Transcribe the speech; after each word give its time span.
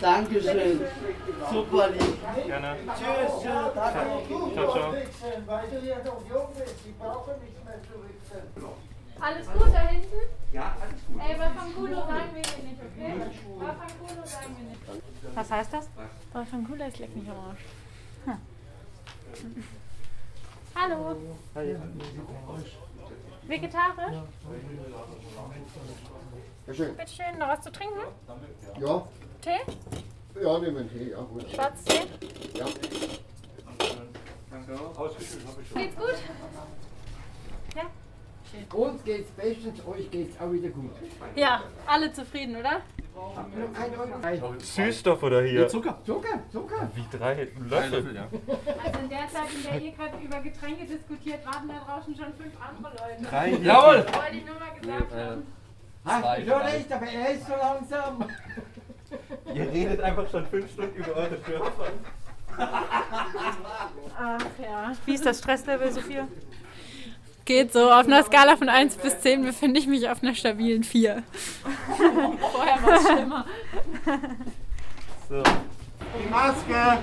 Dankeschön. 0.00 0.80
Super 1.50 1.90
lieb. 1.90 2.46
Gerne. 2.46 2.76
Tschüss, 2.96 3.42
schönen 3.42 3.74
Tag. 3.74 3.92
Ciao, 4.54 4.72
ciao. 4.72 4.94
Weil 5.46 5.68
du 5.68 5.86
ja 5.86 5.98
noch 5.98 6.22
jung 6.28 6.48
bist, 6.56 6.74
die 6.84 6.92
brauchen 6.98 7.34
nicht 7.42 7.64
mehr 7.64 7.80
zurückziehen. 7.82 8.70
Alles 9.20 9.46
gut 9.52 9.74
da 9.74 9.80
hinten? 9.80 10.16
Ja, 10.52 10.74
alles 10.80 11.00
gut. 11.06 11.20
Ey, 11.20 11.36
bei 11.36 11.50
Fangulo 11.50 11.96
sagen 11.96 12.30
wir 12.34 12.42
hier 12.42 12.64
nicht, 12.64 12.80
okay? 12.80 13.14
Bei 13.58 13.66
Fangulo 13.66 14.26
sagen 14.26 14.56
wir 14.58 14.70
nicht. 14.70 15.34
Was 15.34 15.50
heißt 15.50 15.72
das? 15.74 15.88
Bei 16.32 16.44
Fangulo 16.46 16.84
ist 16.86 16.98
leck 16.98 17.14
mich 17.14 17.28
am 17.28 17.36
Arsch. 17.36 17.64
Hm. 18.24 18.38
Hallo. 20.74 21.16
Vegetarisch? 23.50 24.16
Ja, 26.66 26.74
schön. 26.74 26.96
Bitte 26.96 27.10
schön, 27.10 27.38
noch 27.38 27.48
was 27.48 27.62
zu 27.62 27.72
trinken? 27.72 27.98
Ja, 28.78 29.08
Tee? 29.40 30.40
ja, 30.40 30.58
nehmen 30.60 30.76
wir 30.76 30.88
Tee, 30.88 31.10
ja. 31.10 31.20
Gut. 31.20 31.50
Schwarztee? 31.50 32.06
Ja. 32.54 32.66
Danke 34.50 34.74
auch. 34.74 34.96
Ausgefüllt 34.96 35.46
habe 35.48 35.62
ich 35.62 35.68
schon. 35.68 35.78
Geht's 35.78 35.96
gut? 35.96 36.14
Uns 38.72 39.04
geht's 39.04 39.30
bestens, 39.32 39.84
euch 39.86 40.10
geht's 40.10 40.40
auch 40.40 40.52
wieder 40.52 40.68
gut. 40.68 40.92
Ja, 41.34 41.64
alle 41.86 42.12
zufrieden, 42.12 42.56
oder? 42.56 42.82
Süßstoff 44.60 45.22
oder 45.22 45.42
hier? 45.42 45.68
Zucker. 45.68 45.98
Zucker, 46.04 46.40
Zucker. 46.52 46.90
Wie 46.94 47.16
drei 47.16 47.48
Löffel? 47.68 48.14
ja. 48.14 48.28
Also 48.84 48.98
in 49.00 49.08
der 49.08 49.28
Zeit, 49.28 49.48
in 49.54 49.62
der 49.62 49.80
ihr 49.80 49.92
gerade 49.92 50.16
über 50.24 50.40
Getränke 50.40 50.86
diskutiert, 50.86 51.44
warten 51.44 51.68
da 51.68 51.84
draußen 51.84 52.14
schon 52.16 52.32
fünf 52.34 52.52
andere 52.60 52.92
Leute. 52.92 53.22
Drei 53.28 53.50
Jawohl! 53.50 53.96
Wollte 53.96 54.36
ich 54.36 54.46
nur 54.46 54.54
mal 54.58 54.80
gesagt 54.80 55.12
haben. 55.14 55.46
Hast 56.04 56.22
Zwei, 56.22 56.40
du 56.40 56.50
schon 56.50 56.60
drei. 56.60 56.70
recht, 56.76 56.92
aber 56.92 57.06
er 57.06 57.28
ist 57.30 57.46
so 57.46 57.52
langsam. 57.52 58.24
Ihr 59.54 59.70
redet 59.72 60.00
einfach 60.00 60.30
schon 60.30 60.46
fünf 60.46 60.72
Stunden 60.72 60.96
über 60.96 61.14
eure 61.16 61.36
Dörfer. 61.36 61.86
Ach 64.18 64.40
ja. 64.62 64.92
Wie 65.04 65.14
ist 65.14 65.26
das 65.26 65.38
Stresslevel, 65.38 65.90
Sophia? 65.92 66.26
Geht 67.50 67.72
so. 67.72 67.90
Auf 67.90 68.06
einer 68.06 68.22
Skala 68.22 68.56
von 68.56 68.68
1 68.68 68.98
bis 68.98 69.22
10 69.22 69.42
befinde 69.42 69.80
ich 69.80 69.88
mich 69.88 70.08
auf 70.08 70.22
einer 70.22 70.36
stabilen 70.36 70.84
4. 70.84 71.24
Vorher 71.96 72.80
war 72.80 72.94
es 72.94 73.02
schlimmer. 73.02 73.46
So. 75.28 75.42
Die 75.42 76.28
Maske. 76.30 77.02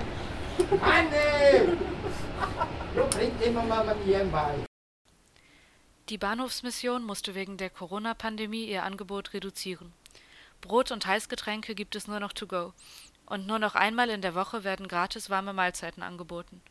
Anne! 0.82 1.78
Du 2.96 3.02
bringst 3.10 3.46
immer 3.46 3.64
mal 3.64 3.94
mir 4.06 4.24
bei. 4.32 4.54
Die 6.08 6.18
Bahnhofsmission 6.18 7.04
musste 7.04 7.36
wegen 7.36 7.58
der 7.58 7.70
Corona-Pandemie 7.70 8.68
ihr 8.68 8.84
Angebot 8.84 9.34
reduzieren. 9.34 9.92
Brot 10.62 10.94
und 10.94 11.06
Heißgetränke 11.06 11.76
gibt 11.76 11.94
es 11.98 12.08
nur 12.08 12.22
noch 12.22 12.32
to 12.32 12.48
go. 12.48 12.72
Und 13.26 13.48
nur 13.48 13.60
noch 13.60 13.76
einmal 13.76 14.10
in 14.10 14.22
der 14.22 14.34
Woche 14.34 14.64
werden 14.64 14.88
gratis 14.88 15.30
warme 15.30 15.52
Mahlzeiten 15.52 16.04
angeboten. 16.04 16.62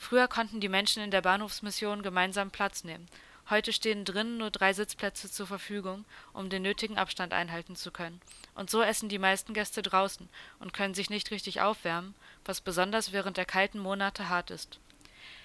Früher 0.00 0.28
konnten 0.28 0.60
die 0.60 0.70
Menschen 0.70 1.02
in 1.02 1.10
der 1.10 1.20
Bahnhofsmission 1.20 2.02
gemeinsam 2.02 2.50
Platz 2.50 2.84
nehmen. 2.84 3.06
Heute 3.50 3.70
stehen 3.70 4.06
drinnen 4.06 4.38
nur 4.38 4.50
drei 4.50 4.72
Sitzplätze 4.72 5.30
zur 5.30 5.46
Verfügung, 5.46 6.06
um 6.32 6.48
den 6.48 6.62
nötigen 6.62 6.96
Abstand 6.96 7.34
einhalten 7.34 7.76
zu 7.76 7.90
können. 7.90 8.18
Und 8.54 8.70
so 8.70 8.80
essen 8.80 9.10
die 9.10 9.18
meisten 9.18 9.52
Gäste 9.52 9.82
draußen 9.82 10.30
und 10.58 10.72
können 10.72 10.94
sich 10.94 11.10
nicht 11.10 11.30
richtig 11.30 11.60
aufwärmen, 11.60 12.14
was 12.46 12.62
besonders 12.62 13.12
während 13.12 13.36
der 13.36 13.44
kalten 13.44 13.78
Monate 13.78 14.30
hart 14.30 14.50
ist. 14.50 14.80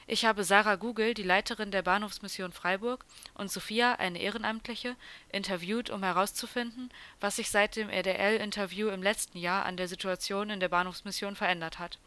Ich 0.07 0.23
habe 0.23 0.45
Sarah 0.45 0.75
Google, 0.75 1.13
die 1.13 1.23
Leiterin 1.23 1.71
der 1.71 1.81
Bahnhofsmission 1.81 2.53
Freiburg, 2.53 3.03
und 3.33 3.51
Sophia, 3.51 3.95
eine 3.95 4.21
Ehrenamtliche, 4.21 4.95
interviewt, 5.33 5.89
um 5.89 6.01
herauszufinden, 6.01 6.91
was 7.19 7.35
sich 7.35 7.49
seit 7.49 7.75
dem 7.75 7.89
RDL-Interview 7.89 8.87
im 8.87 9.03
letzten 9.03 9.37
Jahr 9.37 9.65
an 9.65 9.75
der 9.75 9.89
Situation 9.89 10.49
in 10.49 10.61
der 10.61 10.69
Bahnhofsmission 10.69 11.35
verändert 11.35 11.77
hat. 11.77 11.99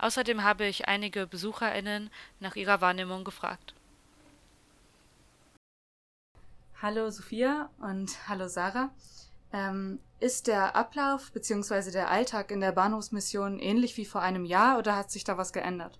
Außerdem 0.00 0.42
habe 0.42 0.64
ich 0.64 0.88
einige 0.88 1.26
BesucherInnen 1.26 2.10
nach 2.40 2.56
ihrer 2.56 2.80
Wahrnehmung 2.80 3.22
gefragt. 3.22 3.74
Hallo 6.80 7.10
Sophia 7.10 7.68
und 7.80 8.26
hallo 8.26 8.48
Sarah. 8.48 8.88
Ähm, 9.52 10.00
ist 10.18 10.46
der 10.46 10.74
Ablauf 10.74 11.30
bzw. 11.32 11.90
der 11.90 12.10
Alltag 12.10 12.50
in 12.50 12.60
der 12.60 12.72
Bahnhofsmission 12.72 13.58
ähnlich 13.58 13.98
wie 13.98 14.06
vor 14.06 14.22
einem 14.22 14.46
Jahr 14.46 14.78
oder 14.78 14.96
hat 14.96 15.10
sich 15.10 15.24
da 15.24 15.36
was 15.36 15.52
geändert? 15.52 15.98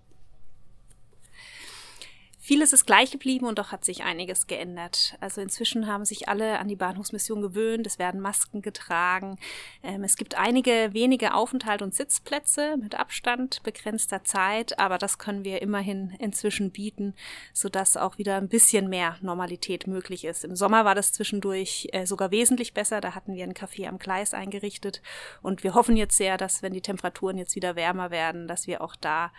Vieles 2.51 2.73
ist 2.73 2.85
gleich 2.85 3.11
geblieben 3.11 3.45
und 3.45 3.59
doch 3.59 3.71
hat 3.71 3.85
sich 3.85 4.03
einiges 4.03 4.45
geändert. 4.45 5.15
Also 5.21 5.39
inzwischen 5.39 5.87
haben 5.87 6.03
sich 6.03 6.27
alle 6.27 6.59
an 6.59 6.67
die 6.67 6.75
Bahnhofsmission 6.75 7.41
gewöhnt. 7.41 7.87
Es 7.87 7.97
werden 7.97 8.19
Masken 8.19 8.61
getragen. 8.61 9.37
Ähm, 9.83 10.03
es 10.03 10.17
gibt 10.17 10.35
einige 10.35 10.89
wenige 10.91 11.33
Aufenthalt- 11.33 11.81
und 11.81 11.95
Sitzplätze 11.95 12.75
mit 12.75 12.95
Abstand 12.95 13.63
begrenzter 13.63 14.25
Zeit, 14.25 14.77
aber 14.79 14.97
das 14.97 15.17
können 15.17 15.45
wir 15.45 15.61
immerhin 15.61 16.13
inzwischen 16.19 16.71
bieten, 16.71 17.15
sodass 17.53 17.95
auch 17.95 18.17
wieder 18.17 18.35
ein 18.35 18.49
bisschen 18.49 18.89
mehr 18.89 19.15
Normalität 19.21 19.87
möglich 19.87 20.25
ist. 20.25 20.43
Im 20.43 20.57
Sommer 20.57 20.83
war 20.83 20.93
das 20.93 21.13
zwischendurch 21.13 21.87
äh, 21.93 22.05
sogar 22.05 22.31
wesentlich 22.31 22.73
besser. 22.73 22.99
Da 22.99 23.15
hatten 23.15 23.33
wir 23.33 23.45
ein 23.45 23.53
Café 23.53 23.87
am 23.87 23.97
Gleis 23.97 24.33
eingerichtet 24.33 25.01
und 25.41 25.63
wir 25.63 25.73
hoffen 25.73 25.95
jetzt 25.95 26.17
sehr, 26.17 26.35
dass 26.35 26.61
wenn 26.61 26.73
die 26.73 26.81
Temperaturen 26.81 27.37
jetzt 27.37 27.55
wieder 27.55 27.77
wärmer 27.77 28.11
werden, 28.11 28.49
dass 28.49 28.67
wir 28.67 28.81
auch 28.81 28.97
da 28.97 29.31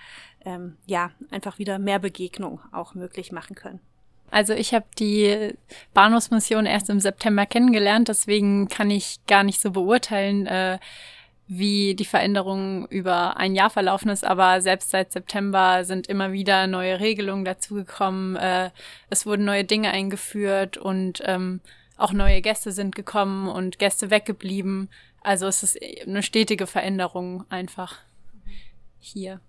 ähm, 0.45 0.77
ja 0.87 1.11
einfach 1.31 1.59
wieder 1.59 1.79
mehr 1.79 1.99
Begegnung 1.99 2.61
auch 2.73 2.95
möglich 2.95 3.33
machen 3.33 3.55
können. 3.55 3.81
Also 4.31 4.55
ich 4.55 4.73
habe 4.73 4.87
die 4.99 5.55
Bahnhofsmission 5.93 6.65
erst 6.65 6.89
im 6.89 7.01
September 7.01 7.45
kennengelernt, 7.45 8.09
deswegen 8.09 8.69
kann 8.69 8.91
ich 8.91 9.19
gar 9.27 9.45
nicht 9.45 9.61
so 9.61 9.73
beurteilen, 9.73 10.47
äh, 10.47 10.79
wie 11.47 11.95
die 11.95 12.07
Veränderung 12.07 12.87
über 12.89 13.37
ein 13.37 13.55
Jahr 13.55 13.69
verlaufen 13.69 14.09
ist. 14.09 14.25
Aber 14.25 14.63
selbst 14.63 14.91
seit 14.91 15.13
September 15.13 15.85
sind 15.85 16.07
immer 16.07 16.33
wieder 16.33 16.67
neue 16.67 16.99
Regelungen 16.99 17.45
dazugekommen. 17.45 18.37
Äh, 18.37 18.71
es 19.11 19.27
wurden 19.27 19.45
neue 19.45 19.65
Dinge 19.65 19.91
eingeführt 19.91 20.79
und 20.79 21.23
ähm, 21.27 21.61
auch 21.99 22.13
neue 22.13 22.41
Gäste 22.41 22.73
sind 22.73 22.95
gekommen 22.95 23.49
und 23.49 23.79
Gäste 23.79 24.11
weggeblieben. 24.11 24.89
Also 25.21 25.47
es 25.47 25.63
ist 25.63 25.79
eine 26.07 26.23
stetige 26.23 26.67
Veränderung 26.67 27.45
einfach 27.51 27.99
hier. 28.99 29.41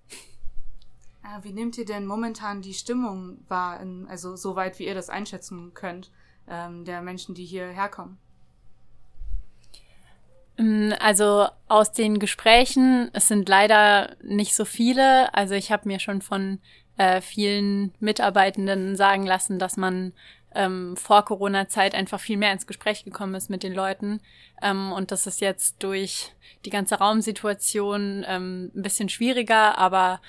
Äh, 1.24 1.44
wie 1.44 1.54
nehmt 1.54 1.78
ihr 1.78 1.86
denn 1.86 2.06
momentan 2.06 2.62
die 2.62 2.74
Stimmung 2.74 3.38
wahr, 3.48 3.80
in, 3.80 4.08
also 4.08 4.36
soweit 4.36 4.80
wie 4.80 4.88
ihr 4.88 4.96
das 4.96 5.10
einschätzen 5.10 5.74
könnt, 5.74 6.12
ähm, 6.48 6.86
der 6.86 7.02
Menschen, 7.02 7.34
die 7.34 7.46
hierher 7.46 7.90
kommen? 7.90 8.18
Mm, 10.58 10.92
Also 11.00 11.48
aus 11.68 11.92
den 11.94 12.20
Gesprächen, 12.20 13.10
es 13.14 13.28
sind 13.28 13.48
leider 13.48 14.16
nicht 14.22 14.56
so 14.56 14.66
viele. 14.66 15.34
Also 15.34 15.56
ich 15.56 15.72
habe 15.72 15.88
mir 15.88 16.00
schon 16.00 16.22
von 16.22 16.60
äh, 16.98 17.22
vielen 17.22 17.94
Mitarbeitenden 18.00 18.96
sagen 18.96 19.26
lassen, 19.26 19.60
dass 19.60 19.78
man 19.78 20.14
ähm, 20.56 20.96
vor 20.98 21.26
Corona-Zeit 21.26 21.96
einfach 21.96 22.20
viel 22.20 22.38
mehr 22.38 22.52
ins 22.54 22.68
Gespräch 22.68 23.04
gekommen 23.04 23.34
ist 23.34 23.50
mit 23.50 23.64
den 23.64 23.74
Leuten. 23.74 24.22
Ähm, 24.62 24.92
und 24.92 25.12
das 25.12 25.26
ist 25.26 25.42
jetzt 25.42 25.82
durch 25.82 26.34
die 26.66 26.70
ganze 26.70 26.96
Raumsituation 26.96 28.24
ähm, 28.28 28.72
ein 28.76 28.82
bisschen 28.82 29.10
schwieriger, 29.10 29.78
aber 29.78 30.22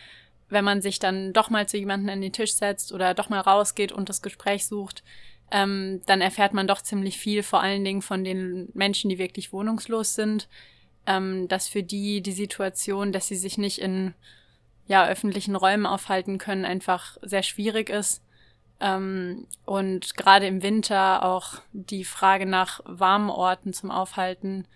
wenn 0.55 0.65
man 0.65 0.81
sich 0.81 0.99
dann 0.99 1.35
doch 1.35 1.51
mal 1.51 1.69
zu 1.69 1.77
jemandem 1.77 2.09
an 2.09 2.21
den 2.23 2.33
Tisch 2.33 2.55
setzt 2.55 2.93
oder 2.93 3.13
doch 3.13 3.29
mal 3.29 3.41
rausgeht 3.41 3.93
und 3.93 4.09
das 4.09 4.23
Gespräch 4.23 4.67
sucht, 4.67 5.05
ähm, 5.51 6.01
dann 6.07 6.21
erfährt 6.21 6.55
man 6.55 6.67
doch 6.67 6.81
ziemlich 6.81 7.19
viel, 7.19 7.43
vor 7.43 7.61
allen 7.61 7.85
Dingen 7.85 8.03
von 8.03 8.25
den 8.25 8.71
Menschen, 8.73 9.11
die 9.11 9.19
wirklich 9.19 9.53
wohnungslos 9.53 10.15
sind, 10.15 10.49
ähm, 11.07 11.49
dass 11.49 11.69
für 11.69 11.83
die 11.83 12.23
die 12.23 12.33
Situation, 12.33 13.13
dass 13.13 13.29
sie 13.29 13.37
sich 13.37 13.59
nicht 13.59 13.79
in 13.79 14.15
ja, 14.87 15.07
öffentlichen 15.07 15.57
Räumen 15.57 15.87
aufhalten 15.87 16.39
können, 16.39 16.65
einfach 16.65 17.17
sehr 17.23 17.43
schwierig 17.43 17.91
ist. 17.91 18.23
Ähm, 18.81 19.47
und 19.65 20.17
gerade 20.17 20.47
im 20.47 20.63
Winter 20.63 21.25
auch 21.25 21.61
die 21.73 22.05
Frage 22.05 22.47
nach 22.47 22.81
warmen 22.85 23.31
Orten 23.31 23.73
zum 23.73 23.91
Aufhalten, 23.91 24.67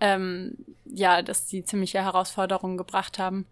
ähm, 0.00 0.56
ja, 0.84 1.22
dass 1.22 1.46
die 1.46 1.64
ziemliche 1.64 2.02
Herausforderungen 2.02 2.76
gebracht 2.76 3.18
haben. 3.18 3.46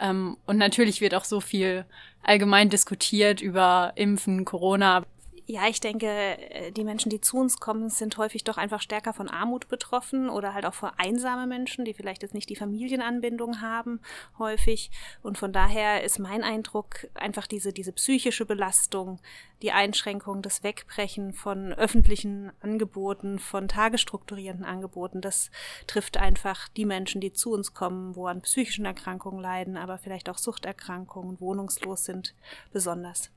Ähm, 0.00 0.36
und 0.46 0.58
natürlich 0.58 1.00
wird 1.00 1.14
auch 1.14 1.24
so 1.24 1.40
viel 1.40 1.84
allgemein 2.22 2.70
diskutiert 2.70 3.40
über 3.40 3.92
Impfen, 3.96 4.44
Corona. 4.44 5.04
Ja, 5.50 5.66
ich 5.66 5.80
denke, 5.80 6.06
äh, 6.06 6.72
die 6.72 6.84
Menschen, 6.84 7.08
die 7.08 7.22
zu 7.22 7.38
uns 7.38 7.58
kommen, 7.58 7.88
sind 7.88 8.18
häufig 8.18 8.44
doch 8.44 8.58
einfach 8.58 8.82
stärker 8.82 9.14
von 9.14 9.30
Armut 9.30 9.66
betroffen 9.68 10.28
oder 10.28 10.52
halt 10.52 10.66
auch 10.66 10.74
vor 10.74 10.92
einsame 10.98 11.46
Menschen, 11.46 11.86
die 11.86 11.94
vielleicht 11.94 12.22
jetzt 12.22 12.34
nicht 12.34 12.50
die 12.50 12.56
Familienanbindung 12.56 13.62
haben, 13.62 13.98
häufig. 14.38 14.90
Und 15.22 15.38
von 15.38 15.50
daher 15.50 16.04
ist 16.04 16.18
mein 16.18 16.44
Eindruck 16.44 17.08
einfach 17.14 17.46
diese, 17.46 17.72
diese 17.72 17.92
psychische 17.92 18.44
Belastung, 18.44 19.20
die 19.62 19.72
Einschränkung, 19.72 20.42
das 20.42 20.62
Wegbrechen 20.64 21.32
von 21.32 21.72
öffentlichen 21.72 22.52
Angeboten, 22.60 23.38
von 23.38 23.68
tagesstrukturierenden 23.68 24.66
Angeboten, 24.66 25.22
das 25.22 25.50
trifft 25.86 26.18
einfach 26.18 26.68
die 26.68 26.84
Menschen, 26.84 27.22
die 27.22 27.32
zu 27.32 27.52
uns 27.52 27.72
kommen, 27.72 28.16
wo 28.16 28.26
an 28.26 28.42
psychischen 28.42 28.84
Erkrankungen 28.84 29.40
leiden, 29.40 29.78
aber 29.78 29.96
vielleicht 29.96 30.28
auch 30.28 30.36
Suchterkrankungen, 30.36 31.40
wohnungslos 31.40 32.04
sind, 32.04 32.34
besonders. 32.70 33.30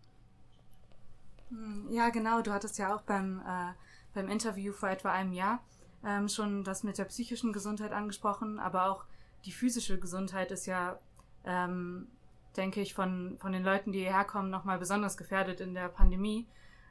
Hm, 1.51 1.87
Ja, 1.91 2.09
genau. 2.09 2.41
Du 2.41 2.51
hattest 2.51 2.77
ja 2.79 2.95
auch 2.95 3.01
beim, 3.01 3.39
äh, 3.41 3.73
beim 4.13 4.29
Interview 4.29 4.73
vor 4.73 4.89
etwa 4.89 5.11
einem 5.11 5.33
Jahr 5.33 5.63
ähm, 6.03 6.27
schon 6.29 6.63
das 6.63 6.83
mit 6.83 6.97
der 6.97 7.05
psychischen 7.05 7.53
Gesundheit 7.53 7.91
angesprochen, 7.91 8.59
aber 8.59 8.89
auch 8.89 9.05
die 9.45 9.51
physische 9.51 9.99
Gesundheit 9.99 10.51
ist 10.51 10.65
ja, 10.65 10.99
ähm, 11.45 12.07
denke 12.57 12.81
ich, 12.81 12.93
von, 12.93 13.37
von 13.39 13.51
den 13.51 13.63
Leuten, 13.63 13.91
die 13.91 13.99
hierher 13.99 14.25
kommen, 14.25 14.49
nochmal 14.49 14.79
besonders 14.79 15.17
gefährdet 15.17 15.61
in 15.61 15.73
der 15.73 15.89
Pandemie. 15.89 16.47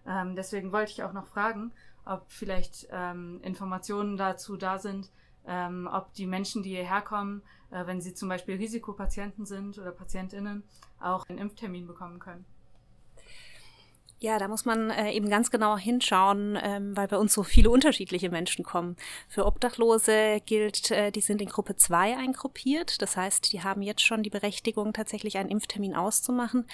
Ähm, 0.07 0.35
deswegen 0.37 0.73
wollte 0.73 0.93
ich 0.93 1.03
auch 1.03 1.13
noch 1.13 1.27
fragen, 1.27 1.73
ob 2.05 2.25
vielleicht 2.29 2.89
ähm, 2.91 3.41
Informationen 3.43 4.17
dazu 4.17 4.57
da 4.57 4.79
sind, 4.79 5.11
ähm, 5.47 5.89
ob 5.93 6.13
die 6.15 6.27
Menschen, 6.27 6.63
die 6.63 6.71
hierher 6.71 7.03
kommen, 7.03 7.43
äh, 7.71 7.87
wenn 7.87 8.01
sie 8.01 8.15
zum 8.15 8.29
Beispiel 8.29 8.57
Risikopatienten 8.57 9.47
sind 9.47 9.79
oder 9.79 9.93
PatientInnen, 9.93 10.65
auch 11.01 11.25
einen 11.29 11.39
Impftermin 11.39 11.87
bekommen 11.87 12.19
können. 12.19 12.45
Ja, 14.23 14.39
da 14.39 14.49
muss 14.49 14.67
man 14.67 14.91
äh, 14.91 15.13
eben 15.13 15.31
ganz 15.31 15.51
genau 15.51 15.79
hinschauen, 15.79 16.59
ähm, 16.63 16.95
weil 16.95 17.09
bei 17.09 17.17
uns 17.17 17.33
so 17.33 17.43
viele 17.43 17.71
unterschiedliche 17.71 18.29
Menschen 18.29 18.67
kommen. 18.67 18.97
Für 19.29 19.47
Obdachlose 19.47 20.43
gilt, 20.45 20.91
äh, 20.91 21.11
die 21.11 21.23
sind 21.23 21.41
in 21.41 21.49
Gruppe 21.49 21.77
2 21.77 22.19
eingruppiert. 22.19 23.01
Das 23.01 23.17
heißt, 23.17 23.51
die 23.51 23.63
haben 23.63 23.81
jetzt 23.81 24.03
schon 24.03 24.23
die 24.23 24.29
Berechtigung, 24.29 24.93
tatsächlich 24.93 25.39
einen 25.39 25.49
Impftermin 25.49 25.95
auszumachen. 25.95 26.67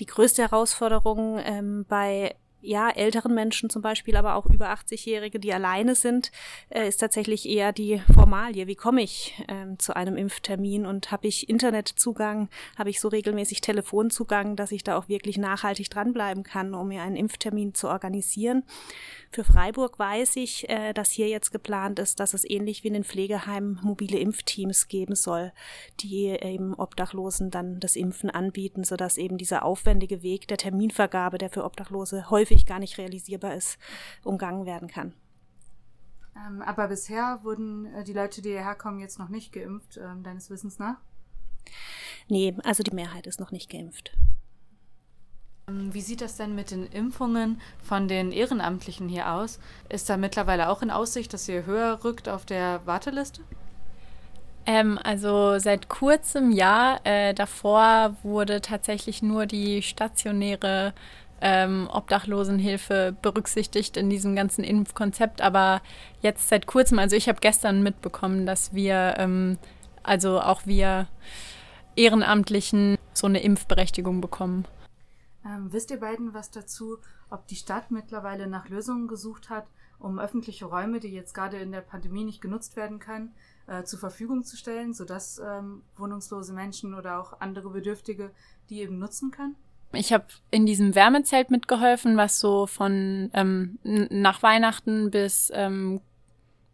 Die 0.00 0.06
größte 0.06 0.42
Herausforderung 0.42 1.38
ähm, 1.38 1.86
bei 1.88 2.34
ja, 2.60 2.90
älteren 2.90 3.34
Menschen 3.34 3.70
zum 3.70 3.82
Beispiel, 3.82 4.16
aber 4.16 4.34
auch 4.34 4.46
über 4.46 4.72
80-Jährige, 4.72 5.38
die 5.38 5.52
alleine 5.52 5.94
sind, 5.94 6.32
äh, 6.70 6.88
ist 6.88 6.98
tatsächlich 6.98 7.48
eher 7.48 7.72
die 7.72 8.02
Formalie. 8.12 8.66
Wie 8.66 8.74
komme 8.74 9.02
ich 9.02 9.40
ähm, 9.48 9.78
zu 9.78 9.94
einem 9.94 10.16
Impftermin 10.16 10.84
und 10.84 11.12
habe 11.12 11.28
ich 11.28 11.48
Internetzugang, 11.48 12.48
habe 12.76 12.90
ich 12.90 13.00
so 13.00 13.08
regelmäßig 13.08 13.60
Telefonzugang, 13.60 14.56
dass 14.56 14.72
ich 14.72 14.82
da 14.82 14.98
auch 14.98 15.08
wirklich 15.08 15.38
nachhaltig 15.38 15.88
dranbleiben 15.90 16.42
kann, 16.42 16.74
um 16.74 16.88
mir 16.88 17.02
einen 17.02 17.16
Impftermin 17.16 17.74
zu 17.74 17.88
organisieren. 17.88 18.64
Für 19.30 19.44
Freiburg 19.44 19.98
weiß 19.98 20.36
ich, 20.36 20.68
äh, 20.68 20.92
dass 20.92 21.12
hier 21.12 21.28
jetzt 21.28 21.52
geplant 21.52 21.98
ist, 22.00 22.18
dass 22.18 22.34
es 22.34 22.48
ähnlich 22.48 22.82
wie 22.82 22.88
in 22.88 22.94
den 22.94 23.04
Pflegeheimen 23.04 23.78
mobile 23.82 24.18
Impfteams 24.18 24.88
geben 24.88 25.14
soll, 25.14 25.52
die 26.00 26.26
eben 26.26 26.74
Obdachlosen 26.74 27.50
dann 27.50 27.78
das 27.78 27.94
Impfen 27.94 28.30
anbieten, 28.30 28.82
sodass 28.82 29.16
eben 29.16 29.38
dieser 29.38 29.64
aufwendige 29.64 30.22
Weg 30.22 30.48
der 30.48 30.56
Terminvergabe, 30.56 31.38
der 31.38 31.50
für 31.50 31.64
Obdachlose 31.64 32.30
häufig 32.30 32.47
gar 32.66 32.78
nicht 32.78 32.98
realisierbar 32.98 33.54
ist, 33.54 33.78
umgangen 34.24 34.66
werden 34.66 34.88
kann. 34.88 35.14
Ähm, 36.46 36.62
aber 36.62 36.88
bisher 36.88 37.40
wurden 37.42 37.86
äh, 37.94 38.04
die 38.04 38.12
Leute, 38.12 38.42
die 38.42 38.50
hierher 38.50 38.74
kommen, 38.74 39.00
jetzt 39.00 39.18
noch 39.18 39.28
nicht 39.28 39.52
geimpft, 39.52 39.98
ähm, 39.98 40.22
deines 40.22 40.50
Wissens 40.50 40.78
nach? 40.78 40.96
Nee, 42.28 42.54
also 42.64 42.82
die 42.82 42.94
Mehrheit 42.94 43.26
ist 43.26 43.40
noch 43.40 43.50
nicht 43.50 43.70
geimpft. 43.70 44.16
Ähm, 45.68 45.92
wie 45.92 46.00
sieht 46.00 46.20
das 46.20 46.36
denn 46.36 46.54
mit 46.54 46.70
den 46.70 46.86
Impfungen 46.86 47.60
von 47.82 48.08
den 48.08 48.32
Ehrenamtlichen 48.32 49.08
hier 49.08 49.32
aus? 49.32 49.58
Ist 49.88 50.08
da 50.08 50.16
mittlerweile 50.16 50.68
auch 50.68 50.82
in 50.82 50.90
Aussicht, 50.90 51.32
dass 51.32 51.48
ihr 51.48 51.66
höher 51.66 52.04
rückt 52.04 52.28
auf 52.28 52.44
der 52.44 52.86
Warteliste? 52.86 53.42
Ähm, 54.66 54.98
also 55.02 55.58
seit 55.58 55.88
kurzem 55.88 56.50
ja. 56.50 57.00
Äh, 57.04 57.34
davor 57.34 58.16
wurde 58.22 58.60
tatsächlich 58.60 59.22
nur 59.22 59.46
die 59.46 59.82
stationäre 59.82 60.92
ähm, 61.40 61.88
Obdachlosenhilfe 61.92 63.16
berücksichtigt 63.22 63.96
in 63.96 64.10
diesem 64.10 64.34
ganzen 64.36 64.64
Impfkonzept. 64.64 65.40
Aber 65.40 65.82
jetzt 66.20 66.48
seit 66.48 66.66
kurzem, 66.66 66.98
also 66.98 67.16
ich 67.16 67.28
habe 67.28 67.40
gestern 67.40 67.82
mitbekommen, 67.82 68.46
dass 68.46 68.74
wir, 68.74 69.14
ähm, 69.18 69.58
also 70.02 70.40
auch 70.40 70.66
wir 70.66 71.08
Ehrenamtlichen 71.96 72.96
so 73.12 73.26
eine 73.26 73.42
Impfberechtigung 73.42 74.20
bekommen. 74.20 74.66
Ähm, 75.44 75.72
wisst 75.72 75.90
ihr 75.90 76.00
beiden 76.00 76.34
was 76.34 76.50
dazu, 76.50 76.98
ob 77.30 77.46
die 77.46 77.56
Stadt 77.56 77.90
mittlerweile 77.90 78.46
nach 78.46 78.68
Lösungen 78.68 79.08
gesucht 79.08 79.50
hat, 79.50 79.66
um 79.98 80.18
öffentliche 80.18 80.66
Räume, 80.66 81.00
die 81.00 81.08
jetzt 81.08 81.34
gerade 81.34 81.58
in 81.58 81.72
der 81.72 81.80
Pandemie 81.80 82.24
nicht 82.24 82.40
genutzt 82.40 82.76
werden 82.76 83.00
können, 83.00 83.34
äh, 83.66 83.82
zur 83.82 83.98
Verfügung 83.98 84.44
zu 84.44 84.56
stellen, 84.56 84.94
sodass 84.94 85.40
ähm, 85.44 85.82
wohnungslose 85.96 86.52
Menschen 86.52 86.94
oder 86.94 87.20
auch 87.20 87.40
andere 87.40 87.70
Bedürftige 87.70 88.30
die 88.70 88.80
eben 88.80 88.98
nutzen 88.98 89.30
können? 89.30 89.56
Ich 89.92 90.12
habe 90.12 90.26
in 90.50 90.66
diesem 90.66 90.94
Wärmezelt 90.94 91.50
mitgeholfen, 91.50 92.16
was 92.16 92.38
so 92.38 92.66
von 92.66 93.30
ähm, 93.32 93.78
nach 93.82 94.42
Weihnachten 94.42 95.10
bis 95.10 95.50
ähm, 95.54 96.00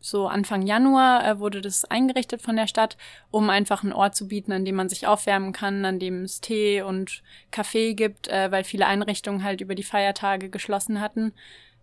so 0.05 0.27
Anfang 0.27 0.67
Januar 0.67 1.27
äh, 1.27 1.39
wurde 1.39 1.63
das 1.63 1.87
eingerichtet 1.87 2.43
von 2.43 2.57
der 2.57 2.67
Stadt, 2.67 2.99
um 3.31 3.49
einfach 3.49 3.83
einen 3.83 3.95
Ort 3.95 4.15
zu 4.15 4.29
bieten, 4.29 4.53
an 4.53 4.67
dem 4.67 4.75
man 4.75 4.91
sich 4.91 5.07
aufwärmen 5.07 5.53
kann, 5.53 5.85
an 5.87 5.99
dem 5.99 6.25
es 6.25 6.43
Tee 6.43 6.83
und 6.83 7.23
Kaffee 7.51 7.95
gibt, 7.95 8.29
äh, 8.29 8.51
weil 8.51 8.65
viele 8.65 8.87
Einrichtungen 8.87 9.43
halt 9.43 9.63
über 9.63 9.75
die 9.75 9.83
Feiertage 9.83 10.51
geschlossen 10.51 11.01
hatten. 11.01 11.33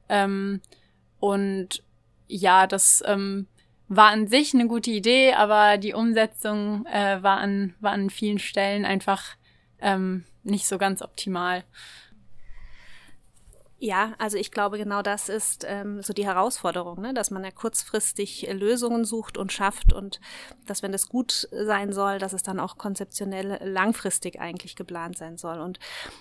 Ähm, 0.07 0.62
und 1.19 1.84
ja, 2.27 2.68
das 2.68 3.04
ähm, 3.07 3.48
war 3.88 4.12
an 4.12 4.27
sich 4.27 4.54
eine 4.54 4.68
gute 4.68 4.92
Idee, 4.92 5.34
aber 5.34 5.77
die 5.77 5.95
Umsetzung 5.95 6.86
äh, 6.86 7.24
war, 7.24 7.39
an, 7.39 7.74
war 7.80 7.94
an 7.94 8.12
vielen 8.12 8.38
Stellen 8.39 8.86
einfach 8.86 9.36
ähm, 9.81 10.25
nicht 10.44 10.68
so 10.68 10.78
ganz 10.78 11.02
optimal. 11.02 11.64
Ja, 13.83 14.13
also 14.19 14.38
ich 14.38 14.51
glaube, 14.51 14.78
genau 14.78 15.01
das 15.01 15.28
ist 15.28 15.66
ähm, 15.68 16.04
so 16.04 16.13
die 16.13 16.28
Herausforderung, 16.28 17.01
ne? 17.01 17.16
dass 17.16 17.31
man 17.31 17.44
ja 17.44 17.50
kurzfristig 17.50 18.48
äh, 18.48 18.54
Lösungen 18.54 19.06
sucht 19.06 19.39
und 19.39 19.51
schafft 19.51 19.92
und 19.92 20.22
dass, 20.68 20.83
wenn 20.83 20.92
das 20.92 21.10
gut 21.10 21.50
sein 21.51 21.92
soll, 21.92 22.19
dass 22.19 22.33
es 22.33 22.44
dann 22.44 22.60
auch 22.60 22.78
konzeptionell 22.78 23.57
langfristig 23.63 24.39
eigentlich 24.39 24.75
geplant 24.75 25.18
sein 25.18 25.39
soll. 25.39 25.60
Und 25.60 25.80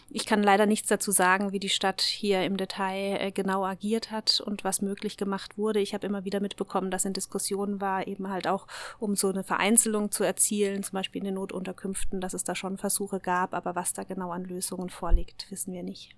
ich 0.09 0.25
kann 0.25 0.43
leider 0.43 0.65
nichts 0.65 0.89
dazu 0.89 1.11
sagen, 1.11 1.53
wie 1.53 1.59
die 1.59 1.69
Stadt 1.69 2.01
hier 2.01 2.45
im 2.45 2.57
Detail 2.57 3.19
äh, 3.21 3.31
genau 3.31 3.63
agiert 3.63 4.11
hat 4.11 4.41
und 4.41 4.65
was 4.65 4.81
möglich 4.81 5.19
gemacht 5.19 5.59
wurde. 5.59 5.81
Ich 5.81 5.93
habe 5.93 6.07
immer 6.07 6.25
wieder 6.25 6.41
mitbekommen, 6.41 6.91
dass 6.91 7.05
in 7.05 7.13
Diskussionen 7.13 7.79
war, 7.79 8.07
eben 8.07 8.31
halt 8.31 8.49
auch, 8.49 8.69
um 8.99 9.17
so 9.17 9.29
eine 9.29 9.45
Vereinzelung 9.45 10.11
zu 10.11 10.25
erzielen, 10.25 10.83
zum 10.83 10.95
Beispiel 10.95 11.21
in 11.21 11.27
den 11.27 11.35
Notunterkünften, 11.35 12.23
dass 12.23 12.33
es 12.33 12.43
da 12.43 12.55
schon 12.55 12.79
Versuche 12.79 13.21
gab, 13.21 13.53
aber 13.53 13.75
was 13.75 13.93
da 13.93 14.05
genau 14.05 14.31
an 14.31 14.45
Lösungen 14.45 14.89
vorliegt, 14.89 15.51
wissen 15.51 15.75
wir 15.75 15.83
nicht. 15.83 16.17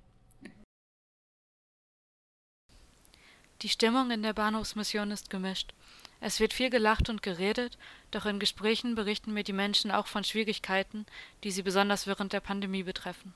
Die 3.63 3.69
Stimmung 3.69 4.11
in 4.11 4.25
der 4.25 4.33
Bahnhofsmission 4.33 5.13
ist 5.13 5.31
gemischt. 5.31 5.73
Es 6.21 6.41
wird 6.41 6.53
viel 6.53 6.69
gelacht 6.69 7.09
und 7.09 7.23
geredet, 7.23 7.79
doch 8.11 8.27
in 8.27 8.41
Gesprächen 8.41 8.97
berichten 8.97 9.33
mir 9.33 9.45
die 9.45 9.53
Menschen 9.53 9.93
auch 9.93 10.09
von 10.09 10.25
Schwierigkeiten, 10.25 11.07
die 11.45 11.53
sie 11.53 11.63
besonders 11.63 12.09
während 12.09 12.33
der 12.33 12.41
Pandemie 12.41 12.83
betreffen. 12.83 13.35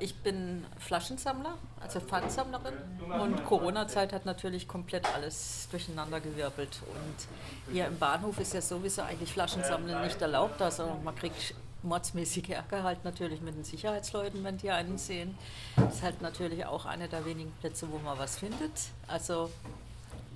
Ich 0.00 0.14
bin 0.14 0.64
Flaschensammler, 0.78 1.58
also 1.78 2.00
Pfandsammlerin 2.00 2.74
und 3.20 3.44
Corona-Zeit 3.44 4.12
hat 4.12 4.24
natürlich 4.24 4.66
komplett 4.66 5.06
alles 5.14 5.68
durcheinandergewirbelt. 5.70 6.80
Und 6.82 7.72
hier 7.72 7.86
im 7.86 7.98
Bahnhof 7.98 8.40
ist 8.40 8.54
ja 8.54 8.62
sowieso 8.62 9.02
eigentlich 9.02 9.32
Flaschensammeln 9.32 10.02
nicht 10.02 10.20
erlaubt, 10.22 10.62
also 10.62 10.98
man 11.04 11.14
kriegt 11.14 11.54
mordsmäßige 11.82 12.50
Ärger 12.50 12.82
halt 12.82 13.04
natürlich 13.04 13.40
mit 13.40 13.54
den 13.54 13.64
Sicherheitsleuten, 13.64 14.42
wenn 14.44 14.58
die 14.58 14.70
einen 14.70 14.98
sehen. 14.98 15.36
Das 15.76 15.96
ist 15.96 16.02
halt 16.02 16.20
natürlich 16.22 16.64
auch 16.66 16.86
einer 16.86 17.08
der 17.08 17.24
wenigen 17.24 17.52
Plätze, 17.60 17.90
wo 17.90 17.98
man 17.98 18.18
was 18.18 18.38
findet. 18.38 18.72
Also 19.06 19.50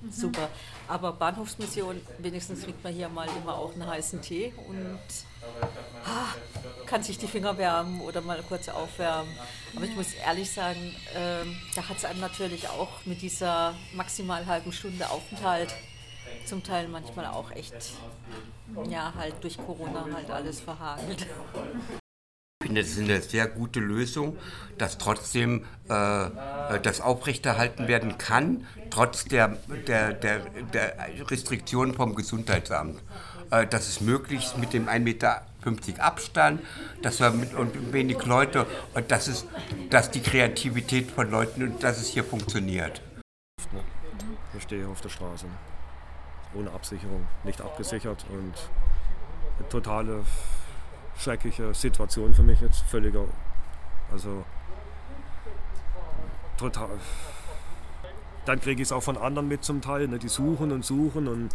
mhm. 0.03 0.11
super. 0.11 0.49
Aber 0.89 1.13
Bahnhofsmission, 1.13 2.01
wenigstens 2.19 2.63
kriegt 2.63 2.83
man 2.83 2.93
hier 2.93 3.09
mal 3.09 3.29
immer 3.43 3.57
auch 3.57 3.73
einen 3.75 3.87
heißen 3.87 4.23
Tee 4.23 4.53
und 4.69 4.99
ah, 6.05 6.35
kann 6.87 7.03
sich 7.03 7.19
die 7.19 7.27
Finger 7.27 7.57
wärmen 7.59 8.01
oder 8.01 8.21
mal 8.21 8.43
kurz 8.49 8.69
aufwärmen. 8.69 9.31
Aber 9.77 9.85
ich 9.85 9.95
muss 9.97 10.15
ehrlich 10.15 10.51
sagen, 10.51 10.95
äh, 11.15 11.45
da 11.75 11.89
hat 11.89 11.99
es 11.99 12.05
einem 12.05 12.21
natürlich 12.21 12.69
auch 12.69 13.05
mit 13.05 13.23
dieser 13.23 13.75
maximal 13.93 14.47
halben 14.47 14.73
Stunde 14.73 15.11
Aufenthalt 15.11 15.75
zum 16.45 16.63
Teil 16.63 16.89
manchmal 16.89 17.27
auch 17.27 17.51
echt, 17.51 17.75
ja, 18.89 19.13
halt 19.17 19.35
durch 19.43 19.57
Corona 19.57 20.07
halt 20.13 20.31
alles 20.31 20.61
verhagelt. 20.61 21.27
Ich 22.63 22.67
finde, 22.67 22.81
das 22.81 22.91
ist 22.91 23.01
eine 23.01 23.21
sehr 23.21 23.47
gute 23.47 23.81
Lösung, 23.81 24.39
dass 24.79 24.97
trotzdem 24.97 25.65
äh, 25.89 26.31
das 26.83 27.01
aufrechterhalten 27.03 27.89
werden 27.89 28.17
kann, 28.17 28.67
trotz 28.91 29.25
der, 29.25 29.59
der, 29.87 30.15
der, 30.15 30.39
der 30.73 30.97
Restriktionen 31.31 31.95
vom 31.95 32.15
Gesundheitsamt. 32.15 33.03
Äh, 33.51 33.67
dass 33.67 33.89
es 33.89 34.01
möglichst 34.01 34.59
mit 34.59 34.73
dem 34.73 34.89
1,50 34.89 35.01
Meter 35.01 35.43
Abstand, 35.99 36.61
dass 37.03 37.21
wir 37.21 37.31
mit 37.31 37.55
und 37.55 37.93
wenig 37.93 38.25
Leute, 38.25 38.67
und 38.95 39.11
dass, 39.11 39.29
es, 39.29 39.47
dass 39.91 40.11
die 40.11 40.21
Kreativität 40.21 41.11
von 41.11 41.31
Leuten 41.31 41.63
und 41.63 41.83
dass 41.83 41.99
es 41.99 42.09
hier 42.09 42.25
funktioniert. 42.25 43.01
Ich 44.57 44.63
stehe 44.63 44.89
auf 44.89 45.01
der 45.01 45.09
Straße 45.09 45.47
ohne 46.55 46.71
Absicherung, 46.71 47.27
nicht 47.45 47.61
abgesichert 47.61 48.25
und 48.31 48.55
eine 49.59 49.69
totale 49.69 50.25
schreckliche 51.17 51.75
Situation 51.75 52.35
für 52.35 52.43
mich 52.43 52.61
jetzt, 52.61 52.83
völliger, 52.83 53.25
also 54.13 54.45
total. 56.57 56.91
Dann 58.45 58.61
kriege 58.61 58.83
ich 58.83 58.89
es 58.89 58.93
auch 58.93 59.03
von 59.03 59.17
anderen 59.17 59.49
mit 59.49 59.65
zum 59.65 59.81
Teil, 59.81 60.09
ne, 60.09 60.19
die 60.19 60.29
suchen 60.29 60.73
und 60.73 60.85
suchen 60.85 61.29
und 61.29 61.49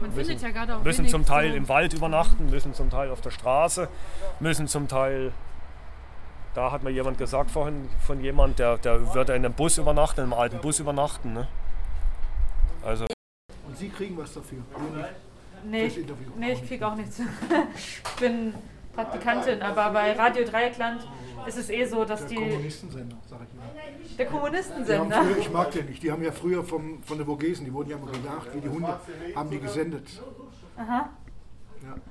man 0.00 0.14
müssen, 0.14 0.38
findet 0.38 0.56
ja 0.56 0.78
müssen 0.78 1.06
zum 1.06 1.24
Teil 1.24 1.50
so 1.50 1.56
im 1.56 1.68
Wald 1.68 1.94
übernachten, 1.94 2.50
müssen 2.50 2.74
zum 2.74 2.90
Teil 2.90 3.10
auf 3.10 3.20
der 3.20 3.30
Straße, 3.30 3.88
müssen 4.40 4.66
zum 4.66 4.88
Teil 4.88 5.32
da 6.54 6.70
hat 6.70 6.84
mir 6.84 6.90
jemand 6.90 7.18
gesagt 7.18 7.50
vorhin 7.50 7.88
von 8.06 8.20
jemand, 8.20 8.60
der, 8.60 8.78
der 8.78 9.12
würde 9.14 9.34
in 9.34 9.44
einem 9.44 9.54
Bus 9.54 9.76
übernachten, 9.76 10.20
in 10.20 10.24
einem 10.24 10.34
alten 10.34 10.60
Bus 10.60 10.78
übernachten. 10.78 11.32
Ne? 11.32 11.48
Also 12.84 13.06
Und 13.74 13.80
Sie 13.80 13.88
kriegen 13.88 14.16
was 14.16 14.32
dafür. 14.32 14.58
Nee, 15.68 15.86
Interview. 15.86 16.30
nee 16.38 16.52
ich 16.52 16.64
kriege 16.64 16.86
auch 16.86 16.94
nichts. 16.94 17.20
ich 17.76 18.02
bin 18.20 18.54
Praktikantin, 18.94 19.60
aber 19.62 19.90
bei 19.90 20.12
Radio 20.12 20.44
Dreieckland 20.44 21.04
ist 21.44 21.58
es 21.58 21.70
eh 21.70 21.84
so, 21.84 22.04
dass 22.04 22.20
Der 22.20 22.28
die. 22.28 22.34
Kommunistensender, 22.36 23.16
sag 23.26 23.40
ich 23.42 23.52
Ihnen. 23.52 24.16
Der 24.16 24.26
Kommunistensender. 24.26 25.24
früher, 25.24 25.38
ich 25.38 25.50
mag 25.50 25.72
den 25.72 25.86
nicht, 25.86 26.04
die 26.04 26.12
haben 26.12 26.22
ja 26.22 26.30
früher 26.30 26.62
vom, 26.62 27.02
von 27.02 27.16
der 27.16 27.26
Vogesen, 27.26 27.64
die 27.64 27.72
wurden 27.72 27.90
ja 27.90 27.96
immer 27.96 28.12
gejagt 28.12 28.54
wie 28.54 28.60
die 28.60 28.68
Hunde, 28.68 29.00
haben 29.34 29.50
die 29.50 29.58
gesendet. 29.58 30.22
Aha. 30.76 31.10
Ja. 31.82 31.94